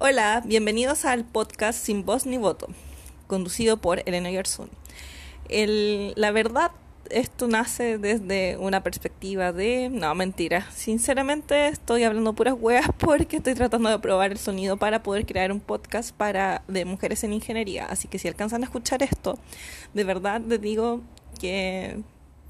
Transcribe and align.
Hola, 0.00 0.44
bienvenidos 0.46 1.04
al 1.04 1.24
podcast 1.24 1.84
Sin 1.84 2.04
Voz 2.04 2.24
ni 2.24 2.38
Voto, 2.38 2.68
conducido 3.26 3.78
por 3.78 4.00
Elena 4.06 4.30
Gerson. 4.30 4.70
El, 5.48 6.12
la 6.14 6.30
verdad, 6.30 6.70
esto 7.10 7.48
nace 7.48 7.98
desde 7.98 8.56
una 8.58 8.84
perspectiva 8.84 9.50
de... 9.50 9.88
No, 9.90 10.14
mentira. 10.14 10.70
Sinceramente 10.70 11.66
estoy 11.66 12.04
hablando 12.04 12.32
puras 12.32 12.54
hueas 12.56 12.86
porque 12.98 13.38
estoy 13.38 13.56
tratando 13.56 13.90
de 13.90 13.98
probar 13.98 14.30
el 14.30 14.38
sonido 14.38 14.76
para 14.76 15.02
poder 15.02 15.26
crear 15.26 15.50
un 15.50 15.58
podcast 15.58 16.14
para 16.14 16.62
de 16.68 16.84
mujeres 16.84 17.24
en 17.24 17.32
ingeniería. 17.32 17.84
Así 17.86 18.06
que 18.06 18.20
si 18.20 18.28
alcanzan 18.28 18.62
a 18.62 18.66
escuchar 18.66 19.02
esto, 19.02 19.36
de 19.94 20.04
verdad 20.04 20.40
les 20.46 20.60
digo 20.60 21.00
que 21.40 21.98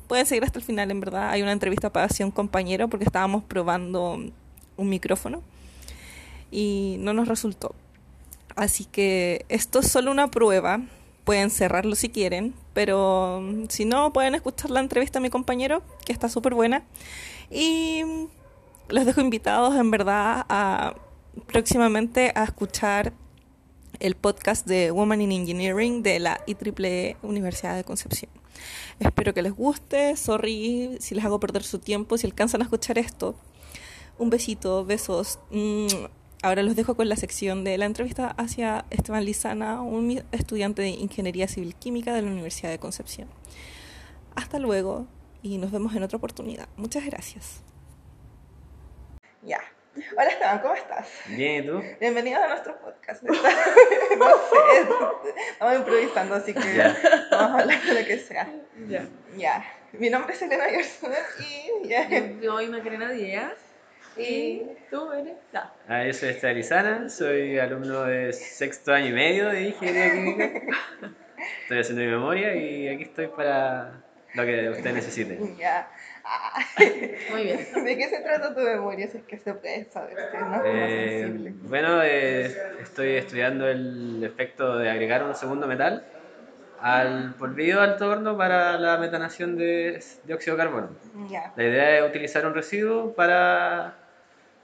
pueden 0.07 0.27
seguir 0.27 0.45
hasta 0.45 0.59
el 0.59 0.67
final, 0.67 0.91
en 0.91 1.01
verdad. 1.01 1.31
Hay 1.31 1.41
una 1.41 1.53
entrevista 1.53 1.91
para 1.91 2.05
hacer 2.05 2.27
un 2.27 2.33
compañero 2.33 2.89
porque 2.89 3.07
estábamos 3.07 3.43
probando 3.43 4.23
un 4.77 4.89
micrófono 4.91 5.43
y 6.51 6.97
no 7.01 7.13
nos 7.13 7.29
resultó. 7.29 7.75
Así 8.57 8.85
que 8.85 9.45
esto 9.49 9.81
es 9.81 9.91
solo 9.91 10.11
una 10.11 10.31
prueba. 10.31 10.81
Pueden 11.25 11.51
cerrarlo 11.51 11.95
si 11.95 12.09
quieren, 12.09 12.55
pero 12.75 13.41
mm, 13.43 13.67
si 13.69 13.85
no, 13.85 14.13
pueden 14.13 14.35
escuchar 14.35 14.71
la 14.71 14.81
entrevista 14.81 15.19
a 15.19 15.23
mi 15.23 15.31
compañero, 15.31 15.83
que 16.05 16.13
está 16.13 16.29
súper 16.29 16.55
buena. 16.55 16.85
Y 17.51 18.03
los 18.89 19.05
dejo 19.05 19.21
invitados, 19.21 19.77
en 19.77 19.91
verdad, 19.91 20.45
a 20.49 20.95
próximamente 21.47 22.33
a 22.35 22.45
escuchar 22.45 23.13
el 24.01 24.15
podcast 24.15 24.67
de 24.67 24.91
Woman 24.91 25.21
in 25.21 25.33
Engineering 25.33 26.03
de 26.03 26.19
la 26.19 26.41
IEEE 26.47 27.17
Universidad 27.23 27.77
de 27.77 27.85
Concepción. 27.85 28.31
Espero 28.99 29.35
que 29.35 29.43
les 29.43 29.53
guste. 29.53 30.17
Sorry 30.17 30.97
si 31.01 31.15
les 31.15 31.25
hago 31.25 31.41
perder 31.41 31.63
su 31.63 31.79
tiempo, 31.79 32.19
si 32.19 32.27
alcanzan 32.27 32.61
a 32.63 32.65
escuchar 32.65 32.99
esto. 32.99 33.35
Un 34.19 34.31
besito, 34.31 34.85
besos. 34.85 35.39
Ahora 36.41 36.63
los 36.63 36.77
dejo 36.77 36.95
con 36.95 37.09
la 37.09 37.17
sección 37.17 37.65
de 37.65 37.77
la 37.79 37.85
entrevista 37.85 38.29
hacia 38.39 38.85
Esteban 38.91 39.25
Lizana, 39.25 39.83
un 39.83 40.23
estudiante 40.31 40.83
de 40.83 40.91
Ingeniería 40.91 41.49
Civil 41.49 41.75
Química 41.75 42.15
de 42.15 42.23
la 42.23 42.29
Universidad 42.31 42.71
de 42.71 42.79
Concepción. 42.79 43.29
Hasta 44.37 44.61
luego 44.61 45.09
y 45.43 45.59
nos 45.59 45.73
vemos 45.73 45.97
en 45.97 46.05
otra 46.05 46.17
oportunidad. 46.17 46.69
Muchas 46.77 47.05
gracias. 47.07 47.63
Ya. 49.43 49.59
Hola 50.17 50.29
Esteban, 50.29 50.61
¿cómo 50.61 50.75
estás? 50.75 51.09
Bien, 51.27 51.65
¿y 51.65 51.67
tú? 51.67 51.83
Bienvenido 51.99 52.41
a 52.41 52.47
nuestro 52.47 52.79
podcast. 52.79 53.21
no 53.25 53.35
sé, 53.35 53.43
estamos 55.51 55.75
improvisando, 55.75 56.35
así 56.37 56.55
que 56.55 56.79
vamos 57.33 57.51
a 57.51 57.59
hablar 57.63 57.83
de 57.83 58.01
lo 58.01 58.07
que 58.07 58.17
sea. 58.17 58.49
Ya. 58.87 59.09
Ya. 59.37 59.65
Mi 59.93 60.09
nombre 60.09 60.35
es 60.35 60.43
Elena 60.43 60.67
Gerson 60.67 61.11
y. 61.41 61.89
Yo 61.89 62.53
soy 62.53 62.69
Macarena 62.69 63.11
Díaz. 63.11 63.68
¿Y 64.19 64.63
tú 64.91 65.13
eres? 65.13 65.37
No. 65.53 65.61
Ah, 65.89 66.05
yo 66.05 66.13
soy 66.13 66.31
Esteban 66.31 67.09
soy 67.09 67.59
alumno 67.59 68.03
de 68.05 68.33
sexto 68.33 68.93
año 68.93 69.09
y 69.09 69.13
medio 69.13 69.49
de 69.49 69.69
Ingeniería 69.69 70.13
Química. 70.13 70.51
Estoy 71.63 71.79
haciendo 71.79 72.03
mi 72.03 72.11
memoria 72.11 72.55
y 72.57 72.89
aquí 72.89 73.05
estoy 73.05 73.29
para 73.29 74.03
lo 74.35 74.45
que 74.45 74.71
usted 74.71 74.93
necesite. 74.93 75.39
Ya. 75.59 75.89
Muy 77.31 77.45
bien. 77.45 77.59
¿De 77.85 77.97
qué 77.97 78.09
se 78.09 78.21
trata 78.21 78.55
tu 78.55 78.61
memoria? 78.61 79.09
Si 79.09 79.19
es 79.19 79.25
que 79.25 79.39
se 79.39 79.55
puede 79.55 79.85
saber, 79.87 80.17
no 80.35 80.63
eh, 80.63 81.55
Bueno, 81.63 82.03
eh, 82.03 82.55
estoy 82.83 83.17
estudiando 83.17 83.67
el 83.67 84.23
efecto 84.25 84.77
de 84.77 84.91
agregar 84.91 85.23
un 85.23 85.35
segundo 85.35 85.67
metal 85.67 86.05
al 86.81 87.35
polvillo 87.35 87.81
alto 87.81 88.09
horno 88.11 88.37
para 88.37 88.79
la 88.79 88.99
metanación 88.99 89.57
de 89.57 90.03
dióxido 90.25 90.57
de 90.57 90.63
carbono. 90.63 90.91
Ya. 91.31 91.53
La 91.57 91.65
idea 91.65 91.99
es 91.99 92.11
utilizar 92.11 92.47
un 92.47 92.55
residuo 92.55 93.15
para 93.15 93.95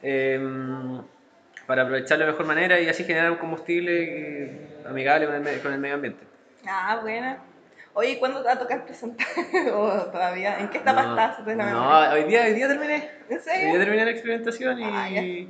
Em, 0.03 1.03
para 1.67 1.83
aprovecharlo 1.83 2.27
de 2.27 2.33
mejor 2.33 2.47
manera 2.47 2.81
y 2.81 2.89
así 2.89 3.05
generar 3.05 3.31
un 3.31 3.39
combustible 3.39 4.69
amigable 4.87 5.27
con 5.27 5.47
el, 5.47 5.61
con 5.63 5.73
el 5.73 5.79
medio 5.79 5.95
ambiente. 5.95 6.25
Ah, 6.67 6.99
buena. 7.01 7.39
Oye, 7.95 8.19
¿cuándo 8.19 8.41
te 8.41 8.47
va 8.47 8.55
a 8.55 8.59
tocar 8.59 8.85
presentar? 8.85 9.27
¿O 9.73 9.89
todavía? 10.11 10.59
¿En 10.59 10.69
qué 10.69 10.79
etapa 10.79 11.03
estás 11.03 11.47
de 11.47 11.55
la 11.55 11.71
No, 11.71 12.13
hoy 12.13 12.25
día, 12.25 12.45
hoy 12.45 12.55
día 12.55 12.67
terminé. 12.69 13.09
¿En 13.29 13.41
serio? 13.41 13.67
Hoy 13.67 13.71
día 13.71 13.81
terminé 13.81 14.05
la 14.05 14.11
experimentación 14.11 14.81
y 14.81 14.85
ah, 14.85 15.47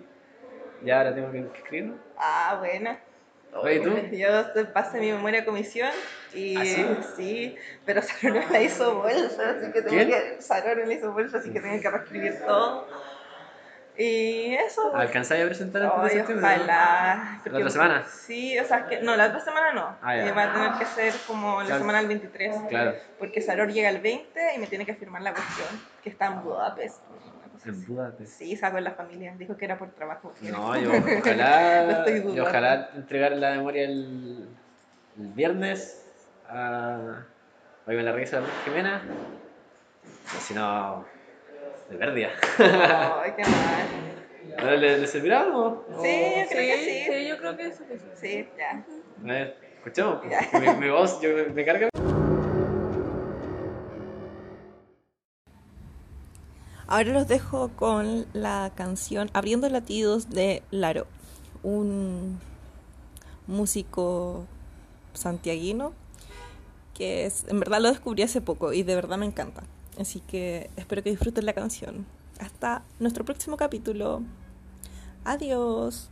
ya. 0.82 0.98
ahora 0.98 1.14
tengo 1.14 1.32
que 1.32 1.38
escribirlo. 1.58 1.96
Ah, 2.18 2.56
buena. 2.60 2.98
Oye, 3.54 3.80
¿tú? 3.80 3.96
Yo 4.12 4.72
pasé 4.72 5.00
mi 5.00 5.12
memoria 5.12 5.42
a 5.42 5.44
comisión 5.44 5.90
y 6.34 6.56
¿Ah, 6.56 7.02
sí? 7.16 7.56
pero 7.86 8.02
Sarón 8.02 8.40
me 8.40 8.50
la 8.50 8.62
hizo 8.62 8.96
bolsa, 8.96 9.50
así 9.50 9.72
que 9.72 9.82
tengo 9.82 10.10
que 10.10 10.36
Sarón 10.40 10.78
me 10.80 10.86
la 10.86 10.94
hizo 10.94 11.12
bolsa, 11.12 11.38
así 11.38 11.52
que 11.52 11.60
tengo 11.60 11.80
que 11.80 11.90
reescribir 11.90 12.40
todo. 12.44 12.88
Y 13.96 14.54
eso. 14.54 14.94
¿Alcanzáis 14.94 15.44
a 15.44 15.46
presentar 15.46 15.82
el 15.82 16.02
de 16.02 16.10
septiembre? 16.10 16.46
Ojalá. 16.46 17.40
¿La 17.44 17.58
otra 17.58 17.70
semana? 17.70 18.04
Sí, 18.04 18.58
o 18.58 18.64
sea, 18.64 18.86
que 18.86 19.00
no, 19.00 19.14
la 19.14 19.26
otra 19.26 19.40
semana 19.40 19.72
no. 19.72 19.96
Ah, 20.02 20.16
va 20.36 20.42
a 20.42 20.52
tener 20.52 20.72
que 20.78 20.86
ser 20.86 21.14
como 21.26 21.62
la 21.62 21.78
semana 21.78 21.98
del 21.98 22.08
23. 22.08 22.56
Claro. 22.68 22.94
Porque 23.18 23.40
Saror 23.40 23.72
llega 23.72 23.88
el 23.90 24.00
20 24.00 24.54
y 24.56 24.58
me 24.58 24.66
tiene 24.66 24.84
que 24.84 24.94
firmar 24.94 25.22
la 25.22 25.32
cuestión, 25.32 25.68
que 26.02 26.10
está 26.10 26.26
en 26.26 26.42
Budapest. 26.42 26.98
¿En 27.64 27.86
Budapest? 27.86 28.32
Sí, 28.32 28.56
sacó 28.56 28.78
en 28.78 28.84
la 28.84 28.92
familia. 28.92 29.34
Dijo 29.38 29.56
que 29.56 29.64
era 29.64 29.78
por 29.78 29.90
trabajo. 29.90 30.34
No, 30.42 30.76
yo 30.76 30.90
ojalá, 30.90 32.04
yo 32.34 32.42
ojalá 32.42 32.90
entregar 32.96 33.32
la 33.32 33.52
memoria 33.52 33.84
el, 33.84 34.48
el 35.18 35.26
viernes 35.28 36.04
a... 36.48 37.22
Oiga, 37.86 38.02
la 38.02 38.12
revisa 38.12 38.42
Jimena. 38.64 39.02
Si 40.40 40.54
no, 40.54 41.04
de 41.90 41.96
pérdida. 41.96 42.30
Ay, 42.58 43.32
qué 43.36 43.42
mal. 43.42 44.14
¿Le, 44.80 44.98
¿Le 44.98 45.06
servirá 45.06 45.42
algo? 45.42 45.84
Sí, 46.02 46.32
yo 46.36 46.48
creo 46.48 46.76
que 46.76 46.84
sí. 46.84 47.12
Sí, 47.12 47.28
yo 47.28 47.38
creo 47.38 47.56
que 47.56 47.72
sí. 47.72 47.84
Sí, 48.14 48.48
ya. 48.56 48.84
A 49.22 49.32
ver, 49.32 49.56
escuchemos. 49.76 50.20
Mi, 50.52 50.86
mi, 50.86 50.90
voz 50.90 51.20
yo, 51.20 51.30
me 51.52 51.64
carga. 51.64 51.88
Ahora 56.86 57.12
los 57.12 57.26
dejo 57.26 57.70
con 57.76 58.26
la 58.34 58.70
canción 58.74 59.30
Abriendo 59.32 59.68
latidos 59.68 60.30
de 60.30 60.62
Laro, 60.70 61.06
un 61.62 62.38
músico 63.46 64.46
santiaguino 65.14 65.92
que 66.94 67.26
es, 67.26 67.44
en 67.48 67.58
verdad 67.58 67.80
lo 67.80 67.88
descubrí 67.88 68.22
hace 68.22 68.40
poco 68.40 68.72
y 68.72 68.82
de 68.82 68.94
verdad 68.94 69.18
me 69.18 69.26
encanta. 69.26 69.64
Así 69.98 70.20
que 70.20 70.70
espero 70.76 71.02
que 71.02 71.10
disfruten 71.10 71.46
la 71.46 71.52
canción. 71.52 72.06
Hasta 72.38 72.82
nuestro 72.98 73.24
próximo 73.24 73.56
capítulo. 73.56 74.22
Adiós. 75.24 76.10